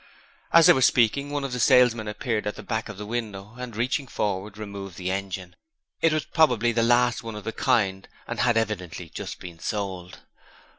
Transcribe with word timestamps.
As 0.51 0.65
they 0.65 0.73
were 0.73 0.81
speaking, 0.81 1.29
one 1.29 1.43
of 1.43 1.51
the 1.53 1.59
salesmen 1.59 2.07
appeared 2.07 2.47
at 2.47 2.55
the 2.55 2.63
back 2.63 2.89
of 2.89 2.97
the 2.97 3.05
window 3.05 3.53
and, 3.59 3.75
reaching 3.75 4.07
forward, 4.07 4.57
removed 4.57 4.97
the 4.97 5.11
engine. 5.11 5.55
It 6.01 6.11
was 6.11 6.25
probably 6.25 6.71
the 6.71 6.81
last 6.81 7.21
one 7.21 7.35
of 7.35 7.43
the 7.43 7.53
kind 7.53 8.07
and 8.25 8.39
had 8.39 8.57
evidently 8.57 9.09
just 9.09 9.39
been 9.39 9.59
sold. 9.59 10.21